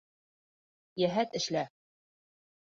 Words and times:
—Йәһәт 1.03 1.39
эшлә. 1.43 1.65